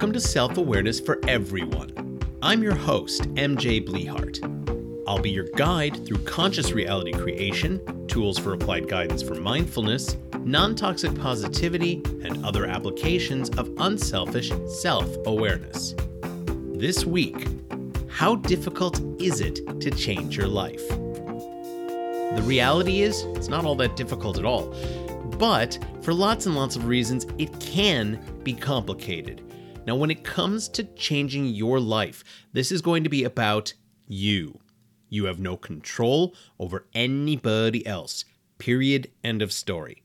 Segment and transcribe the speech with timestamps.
[0.00, 2.18] Welcome to Self Awareness for Everyone.
[2.40, 4.40] I'm your host, MJ Blehart.
[5.06, 10.74] I'll be your guide through conscious reality creation, tools for applied guidance for mindfulness, non
[10.74, 15.94] toxic positivity, and other applications of unselfish self awareness.
[16.72, 17.46] This week,
[18.08, 20.88] how difficult is it to change your life?
[20.88, 24.74] The reality is, it's not all that difficult at all.
[25.36, 29.42] But for lots and lots of reasons, it can be complicated.
[29.86, 33.72] Now, when it comes to changing your life, this is going to be about
[34.06, 34.60] you.
[35.08, 38.24] You have no control over anybody else.
[38.58, 39.10] Period.
[39.24, 40.02] End of story.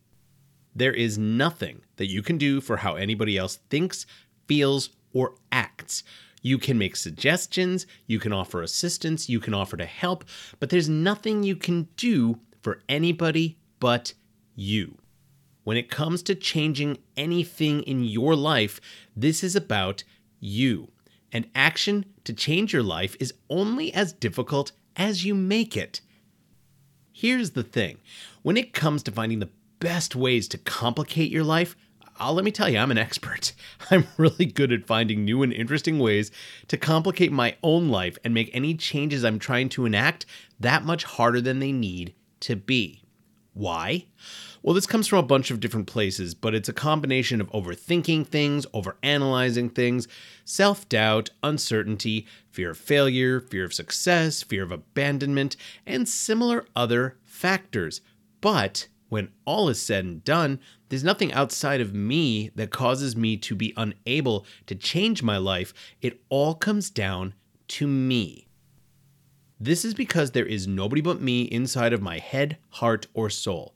[0.73, 4.05] There is nothing that you can do for how anybody else thinks,
[4.47, 6.03] feels, or acts.
[6.41, 10.25] You can make suggestions, you can offer assistance, you can offer to help,
[10.59, 14.13] but there's nothing you can do for anybody but
[14.55, 14.97] you.
[15.65, 18.79] When it comes to changing anything in your life,
[19.15, 20.03] this is about
[20.39, 20.91] you.
[21.31, 26.01] And action to change your life is only as difficult as you make it.
[27.11, 27.97] Here's the thing
[28.43, 29.49] when it comes to finding the
[29.79, 31.75] best ways to complicate your life,
[32.17, 33.53] I'll let me tell you, I'm an expert.
[33.91, 36.29] I'm really good at finding new and interesting ways
[36.67, 40.27] to complicate my own life and make any changes I'm trying to enact
[40.59, 43.01] that much harder than they need to be.
[43.55, 44.05] Why?
[44.65, 48.25] Well, this comes from a bunch of different places, but it's a combination of overthinking
[48.25, 50.07] things, overanalyzing things,
[50.43, 57.15] self doubt, uncertainty, fear of failure, fear of success, fear of abandonment, and similar other
[57.23, 58.01] factors.
[58.41, 63.37] But when all is said and done, there's nothing outside of me that causes me
[63.37, 65.75] to be unable to change my life.
[66.01, 67.35] It all comes down
[67.67, 68.47] to me.
[69.59, 73.75] This is because there is nobody but me inside of my head, heart, or soul.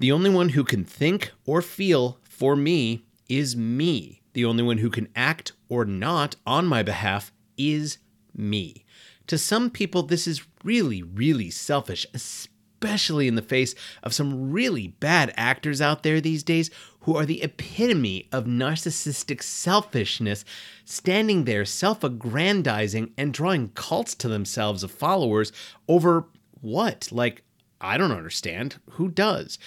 [0.00, 4.22] The only one who can think or feel for me is me.
[4.32, 7.98] The only one who can act or not on my behalf is
[8.34, 8.86] me.
[9.26, 14.88] To some people, this is really, really selfish, especially in the face of some really
[14.88, 20.46] bad actors out there these days who are the epitome of narcissistic selfishness,
[20.86, 25.52] standing there self aggrandizing and drawing cults to themselves of followers
[25.86, 26.24] over
[26.62, 27.08] what?
[27.12, 27.42] Like
[27.80, 28.76] I don't understand.
[28.92, 29.58] Who does?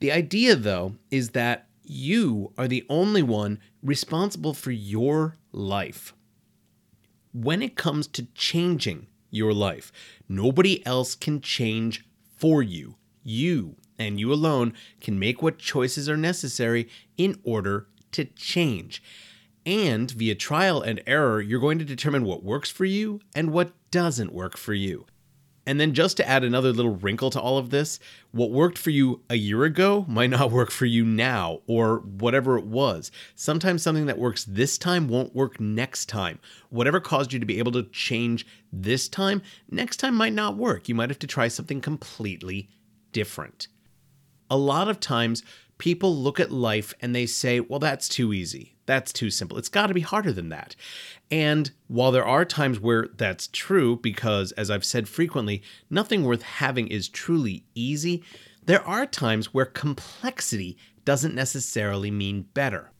[0.00, 6.14] The idea, though, is that you are the only one responsible for your life.
[7.32, 9.92] When it comes to changing your life,
[10.28, 12.04] nobody else can change
[12.36, 12.96] for you.
[13.22, 19.02] You and you alone can make what choices are necessary in order to change.
[19.66, 23.72] And via trial and error, you're going to determine what works for you and what
[23.90, 25.04] doesn't work for you.
[25.68, 28.00] And then just to add another little wrinkle to all of this,
[28.32, 32.56] what worked for you a year ago might not work for you now or whatever
[32.56, 33.10] it was.
[33.34, 36.38] Sometimes something that works this time won't work next time.
[36.70, 40.88] Whatever caused you to be able to change this time, next time might not work.
[40.88, 42.70] You might have to try something completely
[43.12, 43.68] different.
[44.48, 45.42] A lot of times,
[45.76, 48.77] people look at life and they say, well, that's too easy.
[48.88, 49.58] That's too simple.
[49.58, 50.74] It's got to be harder than that.
[51.30, 56.40] And while there are times where that's true, because as I've said frequently, nothing worth
[56.40, 58.24] having is truly easy,
[58.64, 62.90] there are times where complexity doesn't necessarily mean better.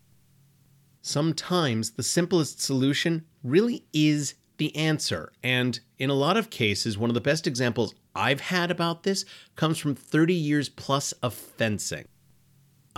[1.00, 5.32] Sometimes the simplest solution really is the answer.
[5.43, 9.25] And in a lot of cases, one of the best examples I've had about this
[9.56, 12.04] comes from 30 years plus of fencing.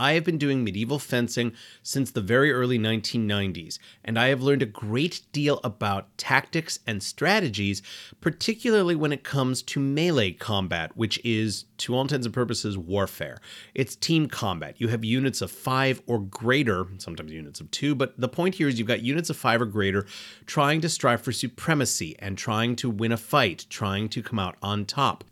[0.00, 1.52] I have been doing medieval fencing
[1.82, 7.02] since the very early 1990s, and I have learned a great deal about tactics and
[7.02, 7.82] strategies,
[8.22, 13.42] particularly when it comes to melee combat, which is, to all intents and purposes, warfare.
[13.74, 14.80] It's team combat.
[14.80, 18.68] You have units of five or greater, sometimes units of two, but the point here
[18.68, 20.06] is you've got units of five or greater
[20.46, 24.56] trying to strive for supremacy and trying to win a fight, trying to come out
[24.62, 25.24] on top.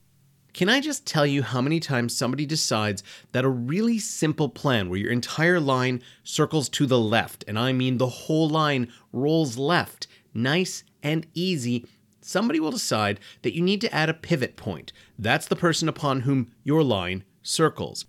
[0.52, 3.02] Can I just tell you how many times somebody decides
[3.32, 7.72] that a really simple plan where your entire line circles to the left, and I
[7.72, 11.86] mean the whole line rolls left, nice and easy,
[12.20, 14.92] somebody will decide that you need to add a pivot point.
[15.18, 18.06] That's the person upon whom your line circles.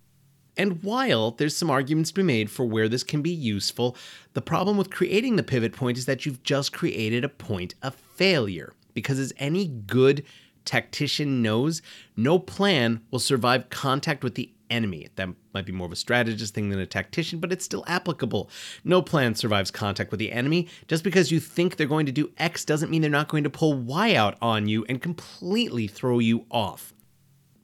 [0.56, 3.96] And while there's some arguments to be made for where this can be useful,
[4.34, 7.94] the problem with creating the pivot point is that you've just created a point of
[7.94, 8.72] failure.
[8.92, 10.24] Because as any good
[10.64, 11.82] tactician knows,
[12.16, 15.08] no plan will survive contact with the enemy.
[15.16, 18.48] That might be more of a strategist thing than a tactician, but it's still applicable.
[18.84, 20.68] No plan survives contact with the enemy.
[20.86, 23.50] Just because you think they're going to do X doesn't mean they're not going to
[23.50, 26.94] pull Y out on you and completely throw you off.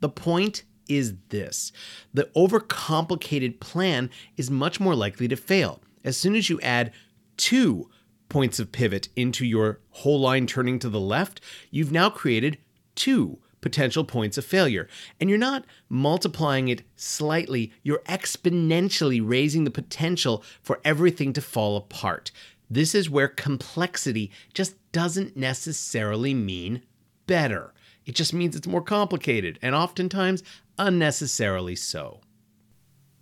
[0.00, 1.72] The point is this
[2.12, 5.80] the overcomplicated plan is much more likely to fail.
[6.04, 6.92] As soon as you add
[7.36, 7.90] two
[8.28, 11.40] points of pivot into your whole line turning to the left,
[11.70, 12.58] you've now created
[12.96, 14.88] two potential points of failure.
[15.20, 21.76] And you're not multiplying it slightly, you're exponentially raising the potential for everything to fall
[21.76, 22.30] apart.
[22.70, 26.82] This is where complexity just doesn't necessarily mean
[27.26, 27.72] better.
[28.04, 30.42] It just means it's more complicated and oftentimes
[30.78, 32.20] unnecessarily so.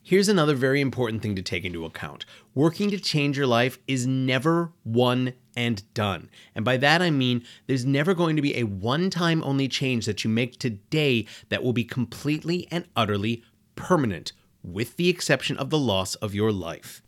[0.03, 4.07] Here's another very important thing to take into account working to change your life is
[4.07, 6.31] never one and done.
[6.55, 10.07] And by that I mean there's never going to be a one time only change
[10.07, 13.43] that you make today that will be completely and utterly
[13.77, 17.03] permanent, with the exception of the loss of your life.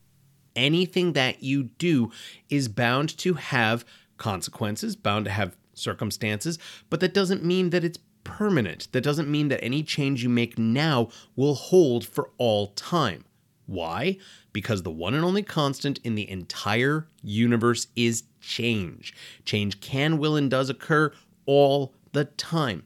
[0.55, 2.11] Anything that you do
[2.49, 3.85] is bound to have
[4.17, 6.59] consequences, bound to have circumstances,
[6.89, 8.89] but that doesn't mean that it's permanent.
[8.93, 13.25] That doesn't mean that any change you make now will hold for all time.
[13.67, 14.19] Why?
[14.53, 19.13] Because the one and only constant in the entire universe is change.
[19.45, 21.13] Change can, will, and does occur
[21.47, 22.85] all the time.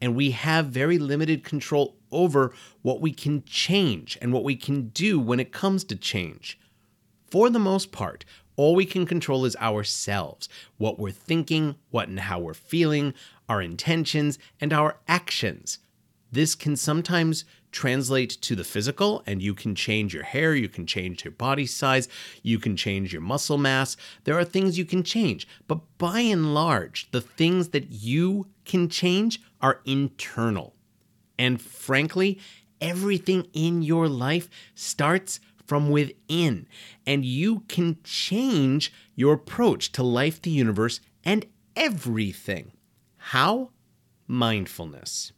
[0.00, 4.88] And we have very limited control over what we can change and what we can
[4.88, 6.58] do when it comes to change.
[7.30, 8.24] For the most part,
[8.56, 10.48] all we can control is ourselves,
[10.78, 13.14] what we're thinking, what and how we're feeling,
[13.48, 15.78] our intentions, and our actions.
[16.32, 20.86] This can sometimes translate to the physical, and you can change your hair, you can
[20.86, 22.08] change your body size,
[22.42, 23.96] you can change your muscle mass.
[24.24, 28.88] There are things you can change, but by and large, the things that you can
[28.88, 30.74] change are internal.
[31.38, 32.38] And frankly,
[32.80, 36.66] everything in your life starts from within,
[37.06, 41.44] and you can change your approach to life, the universe, and
[41.76, 42.72] everything.
[43.16, 43.70] How?
[44.26, 45.32] Mindfulness.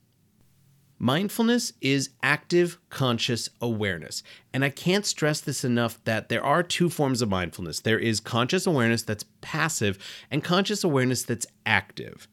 [1.02, 4.23] Mindfulness is active conscious awareness.
[4.52, 8.20] And I can't stress this enough that there are two forms of mindfulness there is
[8.20, 9.99] conscious awareness that's passive,
[10.31, 12.29] and conscious awareness that's active.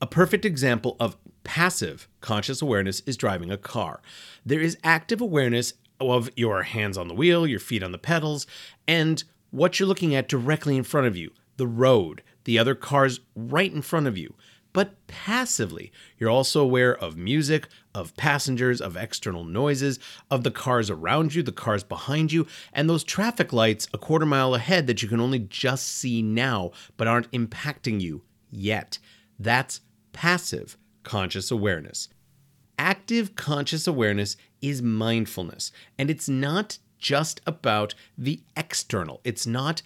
[0.00, 4.00] A perfect example of passive conscious awareness is driving a car.
[4.44, 8.46] There is active awareness of your hands on the wheel, your feet on the pedals,
[8.86, 13.20] and what you're looking at directly in front of you the road, the other cars
[13.36, 14.34] right in front of you
[14.72, 15.92] but passively.
[16.18, 19.98] You're also aware of music, of passengers, of external noises,
[20.30, 24.26] of the cars around you, the cars behind you, and those traffic lights a quarter
[24.26, 28.98] mile ahead that you can only just see now but aren't impacting you yet.
[29.38, 29.80] That's
[30.12, 32.08] passive conscious awareness.
[32.78, 39.20] Active conscious awareness is mindfulness, and it's not just about the external.
[39.24, 39.82] It's not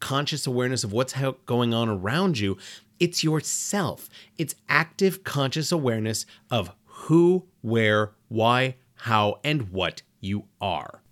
[0.00, 1.14] conscious awareness of what's
[1.46, 2.58] going on around you.
[2.98, 4.08] It's yourself.
[4.38, 11.02] It's active conscious awareness of who, where, why, how, and what you are.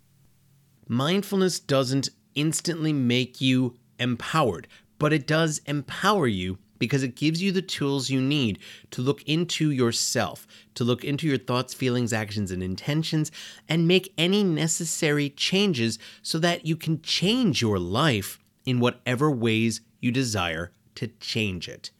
[0.88, 4.66] Mindfulness doesn't instantly make you empowered,
[4.98, 8.58] but it does empower you because it gives you the tools you need
[8.90, 13.31] to look into yourself, to look into your thoughts, feelings, actions, and intentions,
[13.69, 19.81] and make any necessary changes so that you can change your life in whatever ways
[20.00, 21.91] you desire to change it.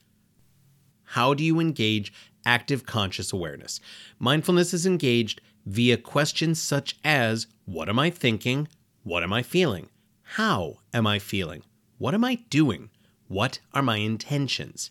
[1.05, 2.12] How do you engage
[2.44, 3.81] active conscious awareness?
[4.19, 8.69] Mindfulness is engaged via questions such as What am I thinking?
[9.03, 9.89] What am I feeling?
[10.22, 11.63] How am I feeling?
[11.98, 12.91] What am I doing?
[13.29, 14.91] What are my intentions?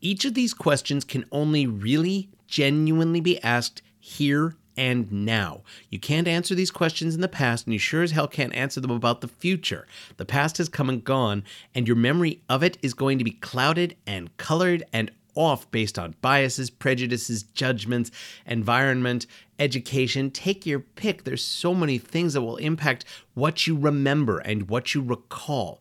[0.00, 5.62] Each of these questions can only really genuinely be asked here and now.
[5.90, 8.80] You can't answer these questions in the past, and you sure as hell can't answer
[8.80, 9.86] them about the future.
[10.16, 13.32] The past has come and gone, and your memory of it is going to be
[13.32, 18.10] clouded and colored and off based on biases, prejudices, judgments,
[18.46, 19.26] environment,
[19.58, 20.30] education.
[20.30, 21.24] Take your pick.
[21.24, 23.04] There's so many things that will impact
[23.34, 25.80] what you remember and what you recall.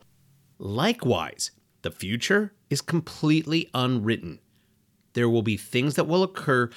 [0.58, 4.40] Likewise, the future is completely unwritten.
[5.14, 6.70] There will be things that will occur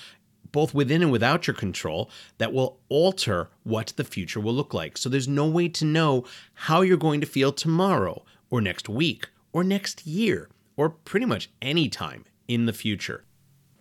[0.56, 4.96] both within and without your control, that will alter what the future will look like.
[4.96, 9.28] So there's no way to know how you're going to feel tomorrow, or next week,
[9.52, 13.22] or next year, or pretty much any time in the future.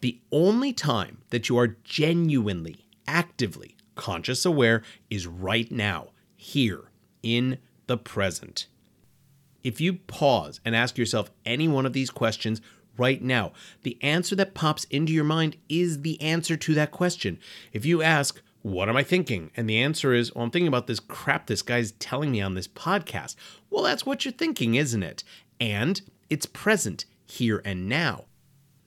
[0.01, 6.91] The only time that you are genuinely, actively conscious aware is right now, here,
[7.23, 8.67] in the present.
[9.63, 12.59] If you pause and ask yourself any one of these questions
[12.97, 13.51] right now.
[13.83, 17.39] The answer that pops into your mind is the answer to that question.
[17.73, 19.51] If you ask, what am I thinking?
[19.55, 22.55] And the answer is, well, I'm thinking about this crap this guy's telling me on
[22.55, 23.35] this podcast.
[23.69, 25.23] Well, that's what you're thinking, isn't it?
[25.59, 28.25] And it's present here and now.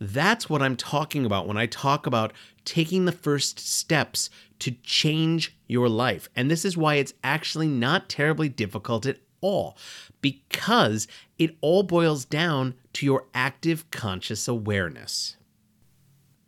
[0.01, 2.33] That's what I'm talking about when I talk about
[2.65, 6.29] taking the first steps to change your life.
[6.37, 9.77] And this is why it's actually not terribly difficult at all
[10.21, 15.38] because it all boils down to your active conscious awareness.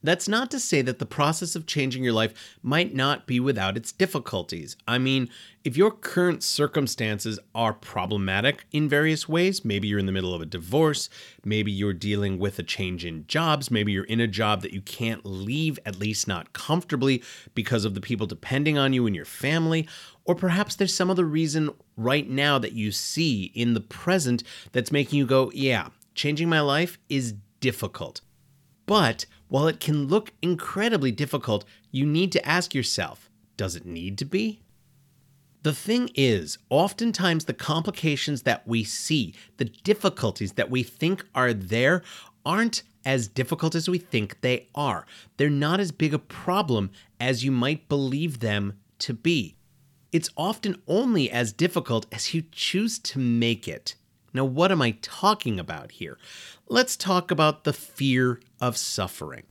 [0.02, 3.76] That's not to say that the process of changing your life might not be without
[3.76, 4.76] its difficulties.
[4.88, 5.28] I mean,
[5.62, 10.40] if your current circumstances are problematic in various ways, maybe you're in the middle of
[10.40, 11.10] a divorce,
[11.44, 14.80] maybe you're dealing with a change in jobs, maybe you're in a job that you
[14.80, 17.22] can't leave, at least not comfortably,
[17.54, 19.86] because of the people depending on you and your family,
[20.24, 24.42] or perhaps there's some other reason right now that you see in the present
[24.72, 28.22] that's making you go, yeah, changing my life is difficult.
[28.86, 33.28] But while it can look incredibly difficult, you need to ask yourself
[33.58, 34.62] does it need to be?
[35.62, 41.52] The thing is, oftentimes the complications that we see, the difficulties that we think are
[41.52, 42.02] there,
[42.46, 45.04] aren't as difficult as we think they are.
[45.36, 46.90] They're not as big a problem
[47.20, 49.56] as you might believe them to be.
[50.12, 53.94] It's often only as difficult as you choose to make it.
[54.32, 56.18] Now, what am I talking about here?
[56.68, 59.44] Let's talk about the fear of suffering.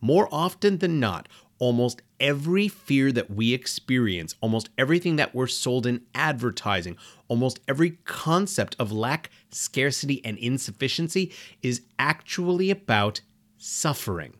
[0.00, 1.28] More often than not,
[1.58, 6.96] almost every fear that we experience, almost everything that we're sold in advertising,
[7.28, 13.20] almost every concept of lack, scarcity, and insufficiency is actually about
[13.56, 14.34] suffering.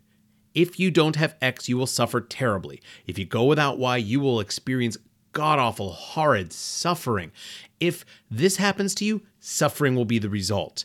[0.55, 2.81] If you don't have X, you will suffer terribly.
[3.07, 4.97] If you go without Y, you will experience
[5.33, 7.31] god awful, horrid suffering.
[7.79, 10.85] If this happens to you, suffering will be the result.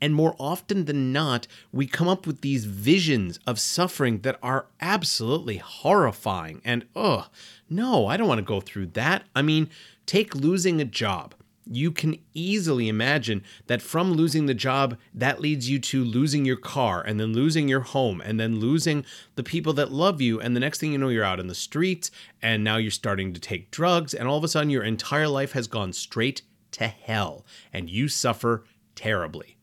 [0.00, 4.66] And more often than not, we come up with these visions of suffering that are
[4.80, 6.62] absolutely horrifying.
[6.64, 7.26] And, ugh,
[7.68, 9.24] no, I don't want to go through that.
[9.34, 9.68] I mean,
[10.06, 11.34] take losing a job.
[11.70, 16.56] You can easily imagine that from losing the job, that leads you to losing your
[16.56, 20.40] car and then losing your home and then losing the people that love you.
[20.40, 23.34] And the next thing you know, you're out in the streets and now you're starting
[23.34, 24.14] to take drugs.
[24.14, 28.08] And all of a sudden, your entire life has gone straight to hell and you
[28.08, 29.58] suffer terribly.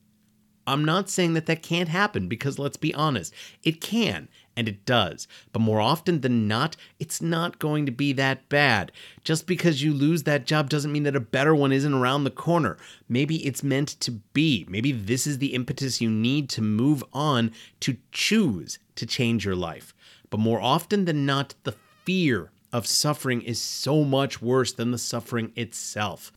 [0.68, 3.34] I'm not saying that that can't happen because let's be honest,
[3.64, 5.28] it can and it does.
[5.52, 8.92] But more often than not, it's not going to be that bad.
[9.24, 12.32] Just because you lose that job doesn't mean that a better one isn't around the
[12.32, 12.78] corner.
[13.08, 14.66] Maybe it's meant to be.
[14.68, 19.56] Maybe this is the impetus you need to move on to choose to change your
[19.56, 19.94] life.
[20.30, 24.98] But more often than not, the fear of suffering is so much worse than the
[24.98, 26.32] suffering itself.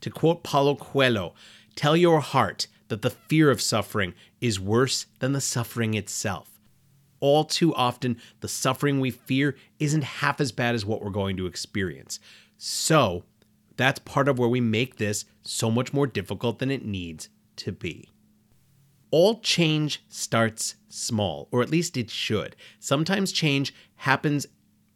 [0.00, 1.34] To quote Paulo Coelho,
[1.74, 6.60] tell your heart that the fear of suffering is worse than the suffering itself.
[7.20, 11.36] All too often, the suffering we fear isn't half as bad as what we're going
[11.36, 12.18] to experience.
[12.56, 13.24] So,
[13.76, 17.72] that's part of where we make this so much more difficult than it needs to
[17.72, 18.10] be.
[19.10, 22.56] All change starts small, or at least it should.
[22.78, 24.46] Sometimes change happens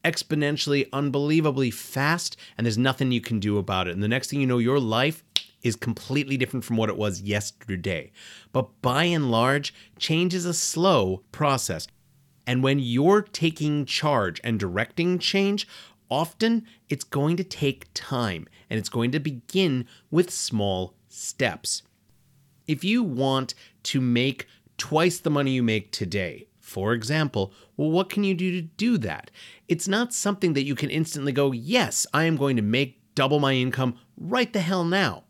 [0.05, 3.93] exponentially, unbelievably fast, and there's nothing you can do about it.
[3.93, 5.25] And the next thing you know, your life
[5.63, 8.13] is completely different from what it was yesterday.
[8.53, 11.89] But by and large, change is a slow process.
[12.47, 15.67] And when you're taking charge and directing change,
[16.11, 21.83] often it's going to take time and it's going to begin with small steps.
[22.67, 24.47] If you want to make
[24.77, 28.99] twice the money you make today, for example, well, what can you do to do
[28.99, 29.31] that?
[29.69, 33.39] It's not something that you can instantly go, yes, I am going to make double
[33.39, 35.23] my income right the hell now.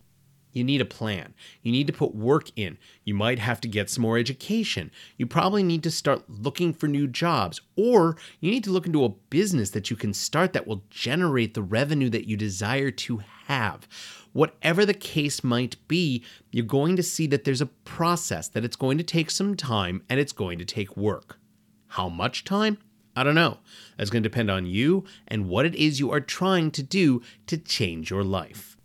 [0.53, 1.35] You need a plan.
[1.63, 2.79] You need to put work in.
[3.05, 4.91] You might have to get some more education.
[5.19, 9.05] You probably need to start looking for new jobs, or you need to look into
[9.05, 13.21] a business that you can start that will generate the revenue that you desire to
[13.49, 13.87] have.
[14.35, 18.75] Whatever the case might be, you're going to see that there's a process, that it's
[18.75, 21.39] going to take some time and it's going to take work.
[21.87, 22.79] How much time?
[23.15, 23.59] I don't know.
[23.97, 27.23] That's going to depend on you and what it is you are trying to do
[27.47, 28.77] to change your life.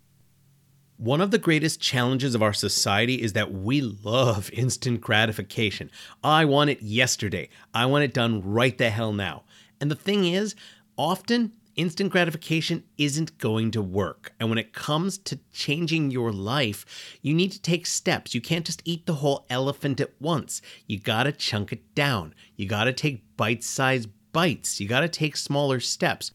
[0.97, 5.89] One of the greatest challenges of our society is that we love instant gratification.
[6.23, 7.49] I want it yesterday.
[7.73, 9.45] I want it done right the hell now.
[9.81, 10.53] And the thing is,
[10.95, 14.33] often instant gratification isn't going to work.
[14.37, 18.35] And when it comes to changing your life, you need to take steps.
[18.35, 20.61] You can't just eat the whole elephant at once.
[20.87, 22.35] You gotta chunk it down.
[22.57, 24.81] You gotta take bite sized bites.
[24.81, 26.33] You gotta take smaller steps.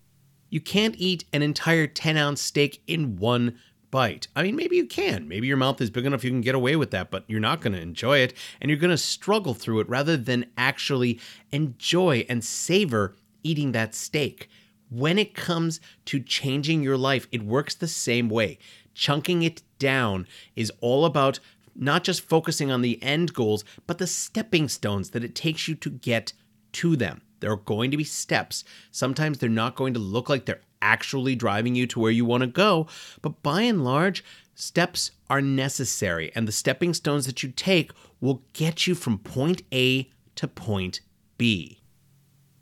[0.48, 3.58] You can't eat an entire 10 ounce steak in one
[3.90, 4.28] bite.
[4.34, 5.28] I mean, maybe you can.
[5.28, 7.60] Maybe your mouth is big enough you can get away with that, but you're not
[7.60, 8.32] going to enjoy it
[8.62, 11.20] and you're going to struggle through it rather than actually
[11.52, 14.48] enjoy and savor eating that steak.
[14.94, 18.58] When it comes to changing your life, it works the same way.
[18.94, 21.40] Chunking it down is all about
[21.74, 25.74] not just focusing on the end goals, but the stepping stones that it takes you
[25.74, 26.32] to get
[26.74, 27.22] to them.
[27.40, 28.62] There are going to be steps.
[28.92, 32.42] Sometimes they're not going to look like they're actually driving you to where you want
[32.42, 32.86] to go.
[33.20, 34.22] But by and large,
[34.54, 39.62] steps are necessary, and the stepping stones that you take will get you from point
[39.72, 41.00] A to point
[41.36, 41.80] B.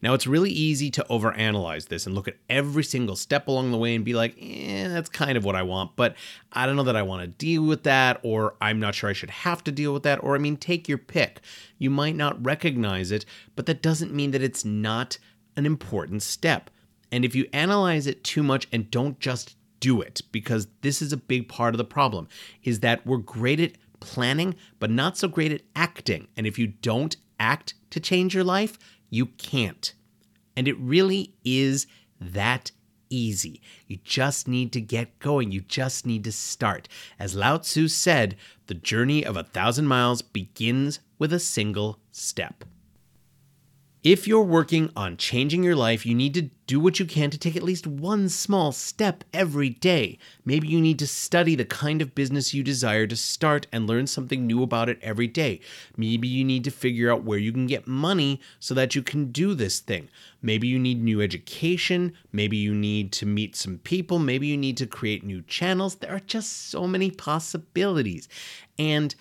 [0.03, 3.79] Now, it's really easy to overanalyze this and look at every single step along the
[3.79, 6.17] way and be like, eh, that's kind of what I want, but
[6.53, 9.15] I don't know that I want to deal with that, or I'm not sure I
[9.15, 11.41] should have to deal with that, or I mean, take your pick.
[11.79, 15.19] You might not recognize it, but that doesn't mean that it's not
[15.57, 16.69] an important step.
[17.13, 21.13] And if you analyze it too much and don't just do it, because this is
[21.13, 22.27] a big part of the problem,
[22.65, 26.27] is that we're great at planning, but not so great at acting.
[26.37, 28.79] And if you don't act to change your life,
[29.13, 29.93] you can't.
[30.57, 31.87] And it really is
[32.19, 32.71] that
[33.11, 33.61] easy.
[33.87, 35.53] You just need to get going.
[35.53, 36.89] You just need to start.
[37.19, 38.37] As Lao Tzu said,
[38.69, 42.65] the journey of a thousand miles begins with a single step.
[44.03, 47.39] If you're working on changing your life, you need to do what you can to
[47.39, 50.19] take at least one small step every day.
[50.45, 54.09] Maybe you need to study the kind of business you desire to start and learn
[54.09, 55.61] something new about it every day.
[55.97, 59.31] Maybe you need to figure out where you can get money so that you can
[59.31, 60.09] do this thing.
[60.41, 62.13] Maybe you need new education.
[62.33, 64.19] Maybe you need to meet some people.
[64.19, 65.95] Maybe you need to create new channels.
[65.95, 68.29] There are just so many possibilities.
[68.81, 69.15] And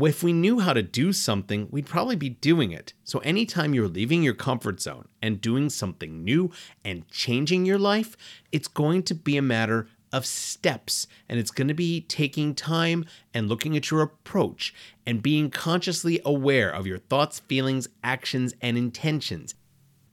[0.00, 2.94] if we knew how to do something, we'd probably be doing it.
[3.04, 6.50] So, anytime you're leaving your comfort zone and doing something new
[6.84, 8.16] and changing your life,
[8.50, 13.04] it's going to be a matter of steps and it's going to be taking time
[13.32, 14.74] and looking at your approach
[15.06, 19.54] and being consciously aware of your thoughts, feelings, actions, and intentions.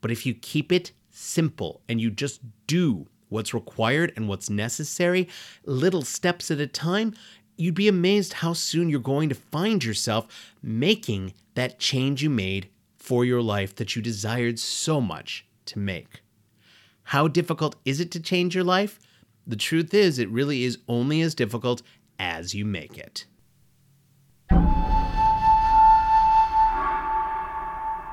[0.02, 5.28] But if you keep it simple and you just do what's required and what's necessary,
[5.66, 7.14] little steps at a time,
[7.60, 12.70] you'd be amazed how soon you're going to find yourself making that change you made
[12.98, 16.22] for your life that you desired so much to make.
[17.04, 18.98] How difficult is it to change your life?
[19.46, 21.82] The truth is, it really is only as difficult
[22.18, 23.26] as you make it.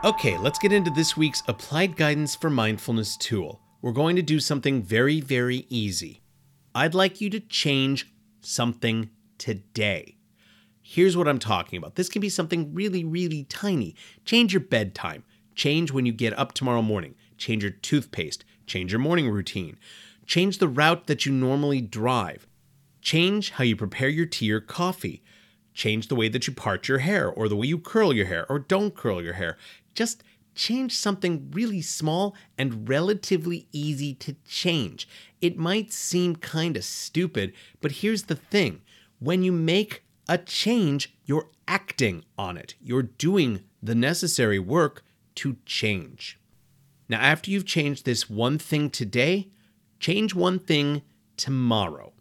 [0.05, 3.61] Okay, let's get into this week's Applied Guidance for Mindfulness tool.
[3.81, 6.23] We're going to do something very, very easy.
[6.75, 10.17] I'd like you to change something today.
[10.83, 11.97] Here's what I'm talking about.
[11.97, 13.97] This can be something really, really tiny.
[14.25, 15.25] Change your bedtime.
[15.55, 17.15] Change when you get up tomorrow morning.
[17.39, 18.45] Change your toothpaste.
[18.67, 19.79] Change your morning routine.
[20.27, 22.47] Change the route that you normally drive.
[23.01, 25.23] Change how you prepare your tea or coffee.
[25.75, 28.47] Change the way that you part your hair or the way you curl your hair
[28.49, 29.57] or don't curl your hair.
[29.95, 30.23] Just
[30.55, 35.09] change something really small and relatively easy to change.
[35.41, 38.81] It might seem kind of stupid, but here's the thing
[39.19, 42.75] when you make a change, you're acting on it.
[42.81, 45.05] You're doing the necessary work
[45.37, 46.39] to change.
[47.09, 49.49] Now, after you've changed this one thing today,
[50.01, 51.03] change one thing
[51.37, 52.13] tomorrow.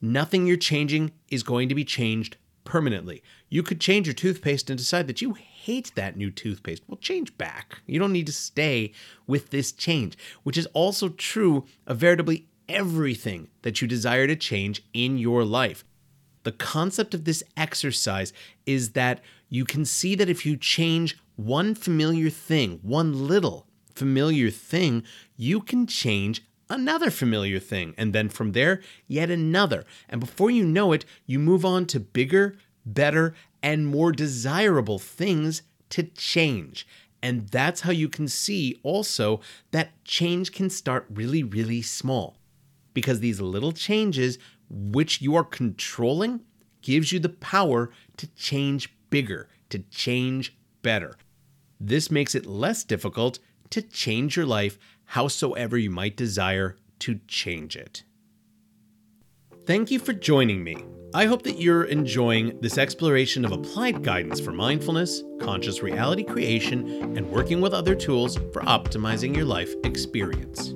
[0.00, 3.22] Nothing you're changing is going to be changed permanently.
[3.48, 6.82] You could change your toothpaste and decide that you hate that new toothpaste.
[6.88, 7.78] Well, change back.
[7.86, 8.92] You don't need to stay
[9.26, 14.84] with this change, which is also true of veritably everything that you desire to change
[14.92, 15.84] in your life.
[16.44, 18.32] The concept of this exercise
[18.66, 24.50] is that you can see that if you change one familiar thing, one little familiar
[24.50, 25.02] thing,
[25.36, 27.94] you can change another familiar thing.
[27.98, 29.84] And then from there, yet another.
[30.08, 35.62] And before you know it, you move on to bigger, better, and more desirable things
[35.90, 36.86] to change.
[37.22, 42.38] And that's how you can see also that change can start really, really small.
[42.94, 44.38] Because these little changes
[44.72, 46.40] which you are controlling
[46.80, 51.16] gives you the power to change bigger, to change better.
[51.78, 53.38] This makes it less difficult
[53.70, 58.02] to change your life howsoever you might desire to change it.
[59.64, 60.84] Thank you for joining me.
[61.14, 67.16] I hope that you're enjoying this exploration of applied guidance for mindfulness, conscious reality creation,
[67.16, 70.74] and working with other tools for optimizing your life experience.